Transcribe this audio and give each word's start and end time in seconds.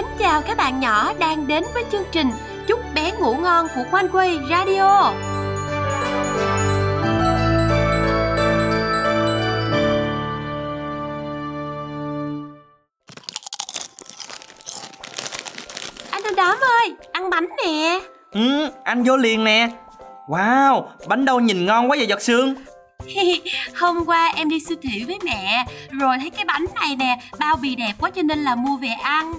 Mến 0.00 0.08
chào 0.18 0.42
các 0.42 0.56
bạn 0.56 0.80
nhỏ 0.80 1.12
đang 1.18 1.46
đến 1.46 1.64
với 1.74 1.84
chương 1.92 2.04
trình 2.12 2.30
Chúc 2.66 2.80
bé 2.94 3.12
ngủ 3.12 3.34
ngon 3.34 3.66
của 3.74 3.84
Quan 3.90 4.08
Quay 4.12 4.38
Radio. 4.50 5.12
Anh 16.10 16.22
Đom 16.24 16.34
Đóm 16.36 16.58
ơi, 16.60 16.94
ăn 17.12 17.30
bánh 17.30 17.48
nè. 17.64 18.00
Ừ, 18.32 18.70
anh 18.84 19.02
vô 19.02 19.16
liền 19.16 19.44
nè. 19.44 19.68
Wow, 20.28 20.82
bánh 21.08 21.24
đâu 21.24 21.40
nhìn 21.40 21.66
ngon 21.66 21.90
quá 21.90 21.96
vậy 21.98 22.06
giật 22.06 22.22
xương 22.22 22.54
Hôm 23.80 24.04
qua 24.06 24.32
em 24.36 24.48
đi 24.48 24.60
siêu 24.60 24.76
thị 24.82 25.04
với 25.06 25.18
mẹ 25.24 25.64
Rồi 25.90 26.16
thấy 26.20 26.30
cái 26.30 26.44
bánh 26.44 26.64
này 26.74 26.96
nè 26.96 27.18
Bao 27.38 27.56
bì 27.56 27.74
đẹp 27.74 27.92
quá 27.98 28.10
cho 28.10 28.22
nên 28.22 28.38
là 28.38 28.54
mua 28.54 28.76
về 28.76 28.88
ăn 29.02 29.34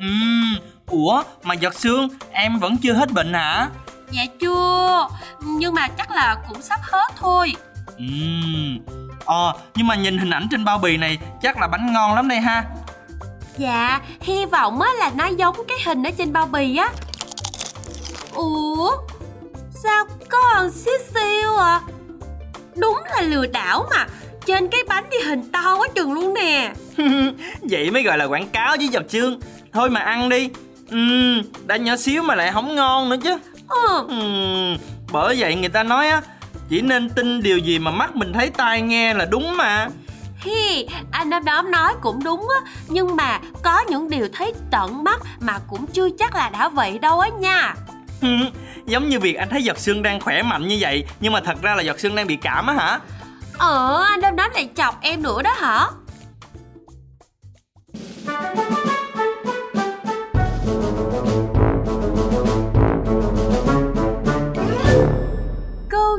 Ừm, 0.00 0.58
ủa 0.86 1.22
mà 1.42 1.54
giật 1.54 1.74
xương 1.74 2.08
em 2.30 2.58
vẫn 2.58 2.76
chưa 2.76 2.92
hết 2.92 3.12
bệnh 3.12 3.32
hả? 3.32 3.68
Dạ 4.10 4.22
chưa 4.40 5.08
Nhưng 5.40 5.74
mà 5.74 5.88
chắc 5.88 6.10
là 6.10 6.36
cũng 6.48 6.62
sắp 6.62 6.80
hết 6.82 7.12
thôi. 7.16 7.52
Ừm, 7.98 8.78
ờ 9.24 9.52
nhưng 9.74 9.86
mà 9.86 9.94
nhìn 9.94 10.18
hình 10.18 10.30
ảnh 10.30 10.46
trên 10.50 10.64
bao 10.64 10.78
bì 10.78 10.96
này 10.96 11.18
chắc 11.42 11.58
là 11.58 11.68
bánh 11.68 11.92
ngon 11.92 12.14
lắm 12.14 12.28
đây 12.28 12.40
ha. 12.40 12.64
Dạ, 13.56 14.00
hy 14.20 14.44
vọng 14.44 14.80
á 14.80 14.88
là 14.98 15.10
nó 15.14 15.26
giống 15.26 15.56
cái 15.68 15.78
hình 15.86 16.02
ở 16.02 16.10
trên 16.10 16.32
bao 16.32 16.46
bì 16.46 16.76
á. 16.76 16.88
Ủa, 18.34 18.92
sao 19.70 20.04
có 20.28 20.68
xíu 20.74 20.94
xiu 21.14 21.56
à? 21.56 21.80
Đúng 22.76 22.98
là 23.16 23.22
lừa 23.22 23.46
đảo 23.46 23.86
mà 23.90 24.06
Trên 24.46 24.68
cái 24.68 24.80
bánh 24.88 25.04
thì 25.10 25.18
hình 25.18 25.52
to 25.52 25.76
quá 25.76 25.88
chừng 25.94 26.12
luôn 26.12 26.34
nè. 26.34 26.72
Vậy 27.70 27.90
mới 27.90 28.02
gọi 28.02 28.18
là 28.18 28.24
quảng 28.24 28.48
cáo 28.48 28.76
với 28.76 28.88
giật 28.88 29.04
xương 29.08 29.40
Thôi 29.72 29.90
mà 29.90 30.00
ăn 30.00 30.28
đi. 30.28 30.50
Ừm, 30.90 31.42
đã 31.66 31.76
nhỏ 31.76 31.96
xíu 31.96 32.22
mà 32.22 32.34
lại 32.34 32.52
không 32.52 32.74
ngon 32.74 33.08
nữa 33.08 33.16
chứ. 33.24 33.38
Ừ. 33.68 34.04
Ừm, 34.08 34.76
bởi 35.12 35.36
vậy 35.38 35.54
người 35.54 35.68
ta 35.68 35.82
nói 35.82 36.08
á 36.08 36.20
Chỉ 36.68 36.80
nên 36.80 37.10
tin 37.10 37.42
điều 37.42 37.58
gì 37.58 37.78
mà 37.78 37.90
mắt 37.90 38.16
mình 38.16 38.32
thấy 38.32 38.50
tai 38.50 38.82
nghe 38.82 39.14
là 39.14 39.24
đúng 39.24 39.56
mà. 39.56 39.88
Hi, 40.38 40.86
anh 41.10 41.30
đom 41.30 41.44
đóm 41.44 41.70
nói 41.70 41.94
cũng 42.00 42.24
đúng 42.24 42.48
á 42.64 42.70
Nhưng 42.88 43.16
mà 43.16 43.40
có 43.62 43.80
những 43.88 44.10
điều 44.10 44.28
thấy 44.32 44.52
tận 44.70 45.04
mắt 45.04 45.20
mà 45.40 45.58
cũng 45.68 45.86
chưa 45.86 46.08
chắc 46.18 46.34
là 46.34 46.48
đã 46.48 46.68
vậy 46.68 46.98
đâu 46.98 47.20
á 47.20 47.28
nha. 47.28 47.74
Giống 48.86 49.08
như 49.08 49.20
việc 49.20 49.34
anh 49.34 49.48
thấy 49.48 49.62
giật 49.62 49.78
xương 49.78 50.02
đang 50.02 50.20
khỏe 50.20 50.42
mạnh 50.42 50.68
như 50.68 50.76
vậy 50.80 51.04
Nhưng 51.20 51.32
mà 51.32 51.40
thật 51.40 51.62
ra 51.62 51.74
là 51.74 51.82
giật 51.82 52.00
xương 52.00 52.14
đang 52.14 52.26
bị 52.26 52.36
cảm 52.36 52.66
á 52.66 52.74
hả? 52.74 53.00
Ờ, 53.58 54.04
anh 54.08 54.20
đom 54.20 54.36
đóm 54.36 54.50
lại 54.54 54.68
chọc 54.76 55.00
em 55.00 55.22
nữa 55.22 55.42
đó 55.42 55.52
hả 55.58 55.86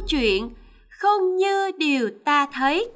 chuyện 0.09 0.49
không 0.89 1.37
như 1.37 1.71
điều 1.77 2.09
ta 2.25 2.47
thấy. 2.53 2.89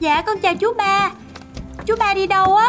Dạ 0.00 0.22
con 0.22 0.38
chào 0.40 0.54
chú 0.54 0.74
ba. 0.78 1.10
Chú 1.86 1.94
ba 1.98 2.14
đi 2.14 2.26
đâu 2.26 2.56
á? 2.56 2.68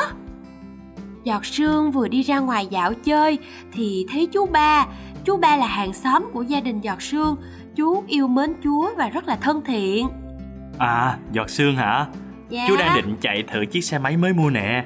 Giọt 1.24 1.46
sương 1.46 1.92
vừa 1.92 2.08
đi 2.08 2.22
ra 2.22 2.40
ngoài 2.40 2.68
dạo 2.70 2.94
chơi 2.94 3.38
Thì 3.74 4.06
thấy 4.12 4.28
chú 4.32 4.46
ba. 4.46 4.88
Chú 5.26 5.38
ba 5.38 5.58
là 5.58 5.68
hàng 5.68 5.94
xóm 5.94 6.26
của 6.34 6.42
gia 6.42 6.60
đình 6.60 6.82
Giọt 6.82 7.02
sương. 7.02 7.36
Chú 7.76 8.04
yêu 8.08 8.28
mến 8.28 8.54
Chúa 8.64 8.90
và 8.98 9.10
rất 9.10 9.28
là 9.28 9.36
thân 9.36 9.62
thiện. 9.66 10.08
À 10.78 11.18
giọt 11.32 11.50
xương 11.50 11.76
hả? 11.76 12.06
Dạ. 12.50 12.66
Chú 12.68 12.76
đang 12.78 12.96
định 12.96 13.16
chạy 13.22 13.44
thử 13.54 13.66
chiếc 13.72 13.82
xe 13.82 14.00
máy 14.00 14.18
mới 14.18 14.34
mua 14.34 14.50
nè. 14.50 14.86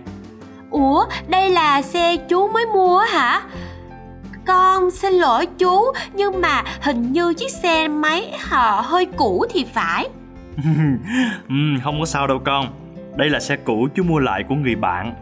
Ủa 0.71 1.05
đây 1.27 1.49
là 1.49 1.81
xe 1.81 2.17
chú 2.17 2.47
mới 2.47 2.65
mua 2.65 2.99
hả? 2.99 3.41
Con 4.47 4.91
xin 4.91 5.13
lỗi 5.13 5.45
chú 5.57 5.81
Nhưng 6.13 6.41
mà 6.41 6.63
hình 6.81 7.11
như 7.11 7.33
chiếc 7.33 7.51
xe 7.51 7.87
máy 7.87 8.31
họ 8.49 8.81
hơi 8.85 9.05
cũ 9.17 9.45
thì 9.53 9.65
phải. 9.73 10.07
Ừ, 11.49 11.55
Không 11.83 11.99
có 11.99 12.05
sao 12.05 12.27
đâu 12.27 12.39
con. 12.45 12.65
Đây 13.17 13.29
là 13.29 13.39
xe 13.39 13.55
cũ 13.55 13.87
chú 13.95 14.03
mua 14.03 14.19
lại 14.19 14.43
của 14.49 14.55
người 14.55 14.75
bạn. 14.75 15.13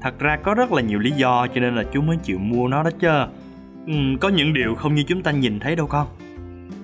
Thật 0.00 0.18
ra 0.18 0.36
có 0.42 0.54
rất 0.54 0.72
là 0.72 0.82
nhiều 0.82 0.98
lý 0.98 1.10
do 1.10 1.46
cho 1.54 1.60
nên 1.60 1.76
là 1.76 1.82
chú 1.92 2.00
mới 2.02 2.16
chịu 2.22 2.38
mua 2.38 2.68
nó 2.68 2.82
đó 2.82 2.90
chứ. 3.00 3.08
Ừ, 3.86 3.92
Có 4.20 4.28
những 4.28 4.52
điều 4.54 4.74
không 4.74 4.94
như 4.94 5.02
chúng 5.08 5.22
ta 5.22 5.30
nhìn 5.30 5.60
thấy 5.60 5.76
đâu 5.76 5.86
con. 5.86 6.06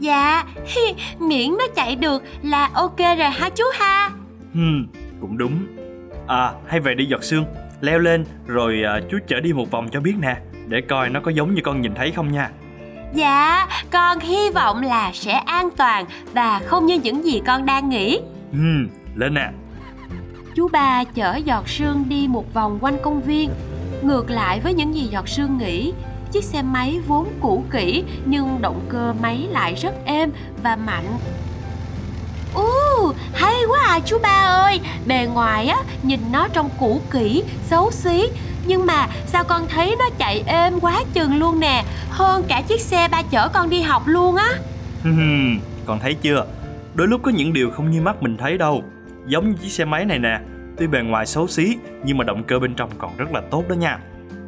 Dạ 0.00 0.44
hi, 0.66 0.94
Miễn 1.19 1.50
nó 1.59 1.65
chạy 1.76 1.97
được 1.97 2.22
là 2.43 2.70
ok 2.75 2.99
rồi 2.99 3.31
hả 3.31 3.50
chú 3.50 3.65
ha? 3.78 4.10
Ừ, 4.55 4.60
Cũng 5.20 5.38
đúng. 5.38 5.66
À 6.26 6.53
hay 6.66 6.81
về 6.81 6.94
đi 6.94 7.05
giọt 7.05 7.25
xương 7.25 7.44
Leo 7.81 7.99
lên 7.99 8.25
rồi 8.47 8.82
à, 8.87 9.00
chú 9.10 9.19
chở 9.28 9.41
đi 9.41 9.53
một 9.53 9.70
vòng 9.70 9.88
cho 9.93 10.00
biết 10.00 10.15
nè 10.20 10.37
Để 10.68 10.80
coi 10.80 11.08
nó 11.08 11.20
có 11.20 11.30
giống 11.30 11.54
như 11.54 11.62
con 11.64 11.80
nhìn 11.80 11.94
thấy 11.94 12.12
không 12.12 12.32
nha. 12.32 12.50
Dạ 13.14 13.66
con 13.90 14.20
hy 14.20 14.50
vọng 14.50 14.82
là 14.82 15.10
sẽ 15.14 15.32
an 15.32 15.68
toàn 15.76 16.04
Và 16.32 16.60
không 16.66 16.86
như 16.86 16.94
những 16.94 17.24
gì 17.24 17.42
con 17.46 17.66
đang 17.66 17.88
nghĩ. 17.88 18.20
Ừ, 18.52 18.58
Lên 19.14 19.34
nè. 19.34 19.50
Chú 20.54 20.68
ba 20.68 21.04
chở 21.04 21.36
giọt 21.36 21.68
sương 21.68 22.04
đi 22.08 22.28
một 22.28 22.54
vòng 22.54 22.78
quanh 22.80 22.96
công 23.02 23.22
viên. 23.22 23.50
Ngược 24.02 24.30
lại 24.30 24.60
với 24.60 24.74
những 24.74 24.94
gì 24.94 25.02
giọt 25.02 25.28
sương 25.28 25.58
nghĩ 25.58 25.92
Chiếc 26.32 26.44
xe 26.44 26.62
máy 26.62 26.98
vốn 27.06 27.28
cũ 27.40 27.64
kỹ 27.70 28.04
Nhưng 28.24 28.62
động 28.62 28.80
cơ 28.88 29.14
máy 29.22 29.46
lại 29.50 29.74
rất 29.74 29.94
êm 30.04 30.30
và 30.62 30.76
mạnh. 30.76 31.18
Ú, 32.54 32.64
hay 33.34 33.54
quá 33.68 33.80
à 33.86 34.00
chú 34.00 34.18
ba 34.22 34.46
ơi. 34.46 34.80
Bề 35.06 35.26
ngoài 35.34 35.66
á, 35.66 35.76
nhìn 36.02 36.20
nó 36.32 36.48
trông 36.48 36.70
cũ 36.78 37.00
kỹ, 37.10 37.42
xấu 37.66 37.90
xí 37.90 38.28
Nhưng 38.68 38.86
mà 38.86 39.06
sao 39.26 39.44
con 39.44 39.68
thấy 39.68 39.96
nó 39.98 40.04
chạy 40.18 40.42
êm 40.46 40.80
quá 40.80 41.02
chừng 41.12 41.38
luôn 41.38 41.60
nè. 41.60 41.84
Hơn 42.10 42.44
cả 42.48 42.62
chiếc 42.68 42.80
xe 42.80 43.08
ba 43.08 43.22
chở 43.22 43.48
con 43.48 43.70
đi 43.70 43.80
học 43.80 44.02
luôn 44.06 44.36
á. 44.36 44.48
Con 45.86 45.98
thấy 45.98 46.14
chưa? 46.14 46.46
Đôi 46.94 47.08
lúc 47.08 47.20
có 47.22 47.30
những 47.30 47.52
điều 47.52 47.70
không 47.70 47.90
như 47.90 48.02
mắt 48.02 48.22
mình 48.22 48.36
thấy 48.36 48.58
đâu. 48.58 48.84
Giống 49.26 49.50
như 49.50 49.56
chiếc 49.62 49.68
xe 49.68 49.84
máy 49.84 50.04
này 50.04 50.18
nè. 50.18 50.40
Tuy 50.76 50.86
bề 50.86 51.02
ngoài 51.02 51.26
xấu 51.26 51.46
xí 51.46 51.76
Nhưng 52.04 52.18
mà 52.18 52.24
động 52.24 52.44
cơ 52.44 52.58
bên 52.58 52.74
trong 52.74 52.90
còn 52.98 53.16
rất 53.16 53.32
là 53.32 53.40
tốt 53.50 53.64
đó 53.68 53.74
nha. 53.74 53.98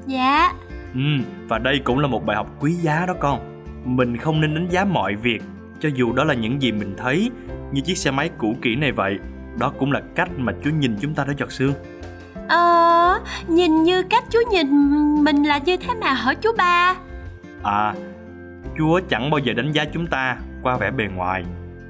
Dạ. 0.06 0.52
Ừ, 0.94 1.00
và 1.48 1.58
đây 1.58 1.80
cũng 1.84 1.98
là 1.98 2.08
một 2.08 2.26
bài 2.26 2.36
học 2.36 2.46
quý 2.60 2.72
giá 2.72 3.06
đó 3.06 3.14
con. 3.20 3.62
Mình 3.84 4.16
không 4.16 4.40
nên 4.40 4.54
đánh 4.54 4.68
giá 4.70 4.84
mọi 4.84 5.14
việc 5.14 5.42
Cho 5.80 5.88
dù 5.94 6.12
đó 6.12 6.24
là 6.24 6.34
những 6.34 6.62
gì 6.62 6.72
mình 6.72 6.94
thấy 6.96 7.30
Như 7.72 7.80
chiếc 7.80 7.98
xe 7.98 8.10
máy 8.10 8.30
cũ 8.38 8.56
kỹ 8.62 8.76
này 8.76 8.92
vậy. 8.92 9.18
Đó 9.58 9.72
cũng 9.78 9.92
là 9.92 10.00
cách 10.14 10.28
mà 10.36 10.52
Chúa 10.64 10.70
nhìn 10.70 10.96
chúng 11.00 11.14
ta 11.14 11.24
đó 11.24 11.32
giọt 11.38 11.52
xương 11.52 11.72
Ờ, 12.50 13.20
nhìn 13.48 13.82
như 13.82 14.02
cách 14.02 14.24
chú 14.30 14.38
nhìn 14.50 14.68
mình 15.24 15.42
là 15.42 15.58
như 15.58 15.76
thế 15.76 15.94
nào 15.94 16.14
hả 16.14 16.34
chú 16.34 16.50
ba? 16.56 16.94
À, 17.62 17.94
Chúa 18.78 19.00
chẳng 19.08 19.30
bao 19.30 19.38
giờ 19.38 19.52
đánh 19.52 19.72
giá 19.72 19.84
chúng 19.92 20.06
ta 20.06 20.36
qua 20.62 20.76
vẻ 20.76 20.90
bề 20.90 21.04
ngoài 21.14 21.44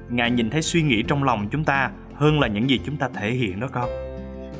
Ngài 0.09 0.31
nhìn 0.31 0.49
thấy 0.49 0.61
suy 0.61 0.81
nghĩ 0.81 1.03
trong 1.07 1.23
lòng 1.23 1.47
chúng 1.51 1.63
ta 1.63 1.89
hơn 2.15 2.39
là 2.39 2.47
những 2.47 2.69
gì 2.69 2.79
chúng 2.85 2.97
ta 2.97 3.09
thể 3.13 3.31
hiện 3.31 3.59
đó 3.59 3.67
con 3.71 3.89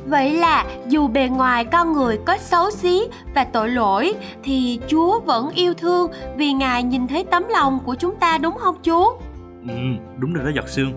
Vậy 0.06 0.34
là 0.34 0.64
dù 0.88 1.08
bề 1.08 1.28
ngoài 1.28 1.64
con 1.64 1.92
người 1.92 2.18
có 2.26 2.36
xấu 2.38 2.70
xí 2.70 3.02
và 3.34 3.44
tội 3.44 3.68
lỗi 3.68 4.14
thì 4.42 4.80
Chúa 4.88 5.20
vẫn 5.20 5.50
yêu 5.50 5.74
thương 5.74 6.10
vì 6.36 6.52
Ngài 6.52 6.82
nhìn 6.82 7.08
thấy 7.08 7.24
tấm 7.30 7.44
lòng 7.48 7.80
của 7.84 7.94
chúng 7.94 8.16
ta 8.16 8.38
đúng 8.38 8.54
không 8.58 8.76
chú? 8.82 9.04
Ừ, 9.68 9.74
đúng 10.18 10.32
rồi 10.32 10.44
đó 10.44 10.50
giọt 10.54 10.68
xương 10.68 10.92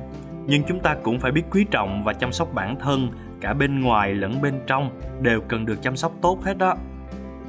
Nhưng 0.48 0.64
chúng 0.68 0.80
ta 0.80 0.96
cũng 1.04 1.20
phải 1.20 1.32
biết 1.32 1.44
quý 1.52 1.66
trọng 1.72 2.04
và 2.04 2.14
chăm 2.14 2.32
sóc 2.32 2.54
bản 2.54 2.76
thân 2.80 3.10
Cả 3.46 3.54
bên 3.54 3.82
ngoài 3.82 4.14
lẫn 4.14 4.42
bên 4.42 4.60
trong 4.68 4.90
đều 5.22 5.42
cần 5.48 5.66
được 5.66 5.82
chăm 5.82 5.98
sóc 5.98 6.12
tốt 6.22 6.44
hết 6.44 6.58
đó 6.58 6.74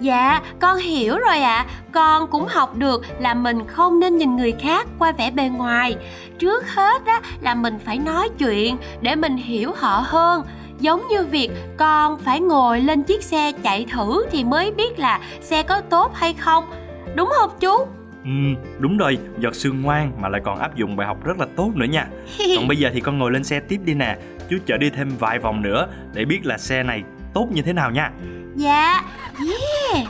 Dạ, 0.00 0.40
con 0.60 0.78
hiểu 0.78 1.18
rồi 1.18 1.38
ạ. 1.38 1.56
À. 1.56 1.66
Con 1.92 2.30
cũng 2.30 2.46
học 2.48 2.76
được 2.76 3.02
là 3.18 3.34
mình 3.34 3.66
không 3.66 4.00
nên 4.00 4.16
nhìn 4.16 4.36
người 4.36 4.52
khác 4.52 4.86
qua 4.98 5.12
vẻ 5.12 5.30
bề 5.30 5.48
ngoài. 5.48 5.96
Trước 6.38 6.68
hết 6.68 7.06
á 7.06 7.20
là 7.40 7.54
mình 7.54 7.78
phải 7.84 7.98
nói 7.98 8.28
chuyện 8.38 8.76
để 9.00 9.14
mình 9.14 9.36
hiểu 9.36 9.72
họ 9.76 10.04
hơn. 10.06 10.42
Giống 10.80 11.08
như 11.08 11.24
việc 11.24 11.50
con 11.76 12.18
phải 12.18 12.40
ngồi 12.40 12.80
lên 12.80 13.02
chiếc 13.02 13.22
xe 13.22 13.52
chạy 13.52 13.86
thử 13.92 14.26
thì 14.30 14.44
mới 14.44 14.70
biết 14.70 14.98
là 14.98 15.20
xe 15.40 15.62
có 15.62 15.80
tốt 15.80 16.14
hay 16.14 16.34
không. 16.34 16.64
Đúng 17.14 17.28
không 17.38 17.50
chú? 17.60 17.86
Ừ, 18.26 18.32
đúng 18.78 18.96
rồi, 18.96 19.18
giọt 19.38 19.54
sương 19.54 19.82
ngoan 19.82 20.12
mà 20.20 20.28
lại 20.28 20.40
còn 20.44 20.58
áp 20.58 20.76
dụng 20.76 20.96
bài 20.96 21.06
học 21.06 21.24
rất 21.24 21.38
là 21.38 21.46
tốt 21.56 21.72
nữa 21.74 21.86
nha. 21.86 22.06
Còn 22.56 22.68
bây 22.68 22.76
giờ 22.76 22.90
thì 22.94 23.00
con 23.00 23.18
ngồi 23.18 23.30
lên 23.30 23.44
xe 23.44 23.60
tiếp 23.60 23.80
đi 23.84 23.94
nè. 23.94 24.16
Chú 24.50 24.56
chở 24.66 24.76
đi 24.76 24.90
thêm 24.90 25.08
vài 25.18 25.38
vòng 25.38 25.62
nữa 25.62 25.88
để 26.14 26.24
biết 26.24 26.40
là 26.46 26.58
xe 26.58 26.82
này 26.82 27.02
tốt 27.34 27.48
như 27.52 27.62
thế 27.62 27.72
nào 27.72 27.90
nha. 27.90 28.10
Dạ, 28.56 29.02
yeah 29.94 30.06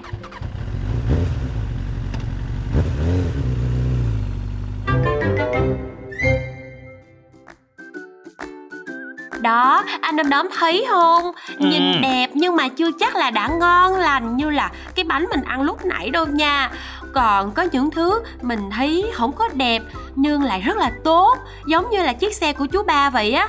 Đó, 9.46 9.84
anh 10.00 10.16
đom 10.16 10.30
đóm 10.30 10.48
thấy 10.58 10.86
không? 10.88 11.32
Nhìn 11.58 11.92
Ừ. 11.92 11.98
đẹp 12.02 12.30
nhưng 12.34 12.56
mà 12.56 12.68
chưa 12.68 12.90
chắc 13.00 13.16
là 13.16 13.30
đã 13.30 13.48
ngon 13.48 13.94
lành 13.94 14.36
như 14.36 14.50
là 14.50 14.70
cái 14.94 15.04
bánh 15.04 15.26
mình 15.30 15.40
ăn 15.44 15.62
lúc 15.62 15.84
nãy 15.84 16.10
đâu 16.10 16.26
nha. 16.26 16.70
Còn 17.14 17.52
có 17.52 17.66
những 17.72 17.90
thứ 17.90 18.22
mình 18.42 18.60
thấy 18.76 19.04
không 19.14 19.32
có 19.32 19.48
đẹp 19.54 19.82
nhưng 20.16 20.42
lại 20.42 20.60
rất 20.60 20.76
là 20.76 20.90
tốt 21.04 21.36
Giống 21.66 21.90
như 21.90 22.02
là 22.02 22.12
chiếc 22.12 22.34
xe 22.34 22.52
của 22.52 22.66
chú 22.66 22.82
ba 22.82 23.10
vậy 23.10 23.32
á. 23.32 23.48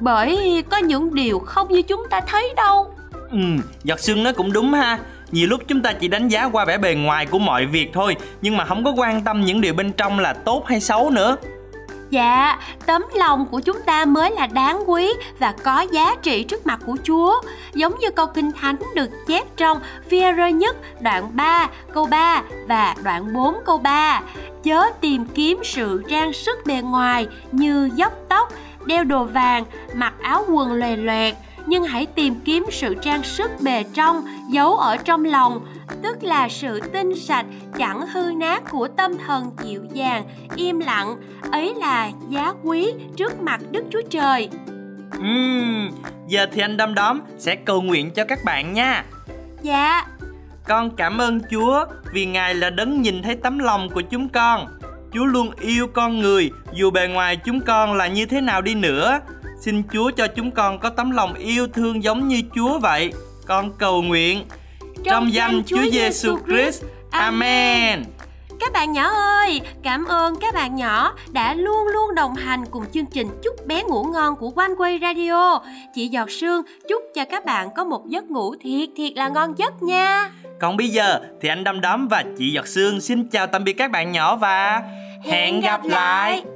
Bởi 0.00 0.64
có 0.70 0.76
những 0.76 1.14
điều 1.14 1.38
không 1.38 1.68
như 1.68 1.82
chúng 1.82 2.06
ta 2.10 2.20
thấy 2.20 2.52
đâu. 2.56 2.94
Ừ, 3.30 3.38
giọt 3.84 4.00
sương 4.00 4.22
nói 4.22 4.32
cũng 4.32 4.52
đúng 4.52 4.72
ha. 4.72 4.98
Nhiều 5.30 5.48
lúc 5.48 5.60
chúng 5.68 5.82
ta 5.82 5.92
chỉ 5.92 6.08
đánh 6.08 6.28
giá 6.28 6.44
qua 6.44 6.64
vẻ 6.64 6.78
bề 6.78 6.94
ngoài 6.94 7.26
của 7.26 7.38
mọi 7.38 7.66
việc 7.66 7.90
thôi 7.94 8.16
Nhưng 8.42 8.56
mà 8.56 8.64
không 8.64 8.84
có 8.84 8.90
quan 8.90 9.24
tâm 9.24 9.44
những 9.44 9.60
điều 9.60 9.74
bên 9.74 9.92
trong 9.92 10.18
là 10.18 10.32
tốt 10.32 10.66
hay 10.66 10.80
xấu 10.80 11.10
nữa 11.10 11.36
Dạ, 12.10 12.58
tấm 12.86 13.04
lòng 13.14 13.46
của 13.46 13.60
chúng 13.60 13.82
ta 13.82 14.04
mới 14.04 14.30
là 14.30 14.46
đáng 14.46 14.82
quý 14.86 15.12
và 15.38 15.54
có 15.62 15.80
giá 15.80 16.14
trị 16.22 16.42
trước 16.42 16.66
mặt 16.66 16.80
của 16.86 16.96
Chúa. 17.02 17.40
Giống 17.74 17.98
như 17.98 18.10
câu 18.10 18.26
Kinh 18.26 18.52
Thánh 18.52 18.76
được 18.94 19.10
chép 19.26 19.56
trong 19.56 19.80
Phi-e-rơ 20.08 20.46
nhất 20.46 20.76
đoạn 21.00 21.36
3 21.36 21.68
câu 21.92 22.06
3 22.06 22.42
và 22.68 22.94
đoạn 23.02 23.32
4 23.32 23.54
câu 23.66 23.78
3. 23.78 24.20
Chớ 24.62 24.82
tìm 25.00 25.26
kiếm 25.26 25.60
sự 25.64 26.02
trang 26.08 26.32
sức 26.32 26.66
bề 26.66 26.82
ngoài 26.82 27.26
như 27.52 27.90
dốc 27.94 28.12
tóc, 28.28 28.52
đeo 28.86 29.04
đồ 29.04 29.24
vàng, 29.24 29.64
mặc 29.94 30.14
áo 30.22 30.44
quần 30.48 30.72
lòe 30.72 30.96
loẹt, 30.96 31.34
nhưng 31.66 31.84
hãy 31.84 32.06
tìm 32.06 32.34
kiếm 32.44 32.64
sự 32.70 32.94
trang 33.02 33.22
sức 33.22 33.50
bề 33.60 33.82
trong 33.94 34.24
giấu 34.50 34.76
ở 34.76 34.96
trong 34.96 35.24
lòng 35.24 35.66
tức 36.02 36.22
là 36.22 36.48
sự 36.48 36.80
tinh 36.92 37.14
sạch 37.14 37.46
chẳng 37.78 38.06
hư 38.06 38.32
nát 38.36 38.62
của 38.70 38.88
tâm 38.88 39.12
thần 39.26 39.50
dịu 39.62 39.84
dàng 39.92 40.24
im 40.56 40.78
lặng 40.78 41.16
ấy 41.52 41.74
là 41.76 42.10
giá 42.28 42.52
quý 42.62 42.92
trước 43.16 43.40
mặt 43.42 43.60
đức 43.70 43.84
chúa 43.90 44.02
trời 44.10 44.48
Uhm, 45.18 45.90
giờ 46.28 46.46
thì 46.52 46.60
anh 46.62 46.76
Đom 46.76 46.94
Đóm 46.94 47.20
sẽ 47.38 47.56
cầu 47.56 47.82
nguyện 47.82 48.10
cho 48.10 48.24
các 48.24 48.38
bạn 48.44 48.72
nha. 48.72 49.04
Dạ. 49.62 50.06
Con 50.64 50.96
cảm 50.96 51.18
ơn 51.18 51.40
Chúa 51.50 51.84
vì 52.12 52.26
Ngài 52.26 52.54
là 52.54 52.70
đấng 52.70 53.02
nhìn 53.02 53.22
thấy 53.22 53.34
tấm 53.34 53.58
lòng 53.58 53.88
của 53.90 54.00
chúng 54.00 54.28
con. 54.28 54.78
Chúa 55.12 55.24
luôn 55.24 55.50
yêu 55.60 55.86
con 55.86 56.18
người 56.18 56.50
dù 56.72 56.90
bề 56.90 57.08
ngoài 57.08 57.36
chúng 57.36 57.60
con 57.60 57.94
là 57.94 58.06
như 58.06 58.26
thế 58.26 58.40
nào 58.40 58.62
đi 58.62 58.74
nữa. 58.74 59.20
Xin 59.60 59.82
Chúa 59.92 60.10
cho 60.10 60.26
chúng 60.26 60.50
con 60.50 60.78
có 60.78 60.90
tấm 60.90 61.10
lòng 61.10 61.34
yêu 61.34 61.66
thương 61.66 62.02
giống 62.02 62.28
như 62.28 62.42
Chúa 62.54 62.78
vậy. 62.78 63.12
Con 63.46 63.72
cầu 63.78 64.02
nguyện 64.02 64.44
trong 65.04 65.32
danh 65.32 65.62
Chúa 65.66 65.90
Giêsu 65.92 66.38
Christ. 66.46 66.84
Amen. 67.10 68.04
Các 68.60 68.72
bạn 68.72 68.92
nhỏ 68.92 69.08
ơi, 69.08 69.60
cảm 69.82 70.04
ơn 70.04 70.36
các 70.40 70.54
bạn 70.54 70.76
nhỏ 70.76 71.14
đã 71.32 71.54
luôn 71.54 71.86
luôn 71.92 72.14
đồng 72.14 72.34
hành 72.34 72.64
cùng 72.70 72.84
chương 72.92 73.06
trình 73.06 73.28
Chúc 73.44 73.66
bé 73.66 73.82
ngủ 73.82 74.04
ngon 74.04 74.36
của 74.36 74.52
One 74.56 74.68
Way 74.68 75.00
Radio. 75.00 75.60
Chị 75.94 76.08
Giọt 76.08 76.30
Sương 76.30 76.62
chúc 76.88 77.02
cho 77.14 77.24
các 77.24 77.44
bạn 77.44 77.68
có 77.76 77.84
một 77.84 78.08
giấc 78.08 78.30
ngủ 78.30 78.54
thiệt 78.60 78.88
thiệt 78.96 79.12
là 79.16 79.28
ngon 79.28 79.54
giấc 79.58 79.82
nha. 79.82 80.30
Còn 80.60 80.76
bây 80.76 80.88
giờ 80.88 81.20
thì 81.40 81.48
anh 81.48 81.64
Đâm 81.64 81.80
Đóm 81.80 82.08
và 82.08 82.24
chị 82.38 82.52
Giọt 82.52 82.66
Sương 82.66 83.00
xin 83.00 83.28
chào 83.28 83.46
tạm 83.46 83.64
biệt 83.64 83.72
các 83.72 83.90
bạn 83.90 84.12
nhỏ 84.12 84.36
và 84.36 84.82
hẹn 85.24 85.60
gặp 85.60 85.84
lại. 85.84 86.42
giấc 86.44 86.55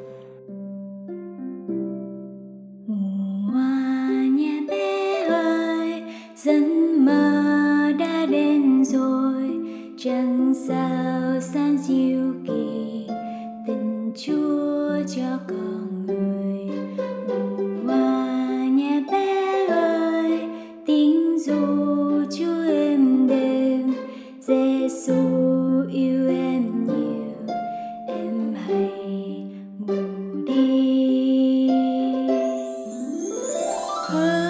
困。 34.11 34.50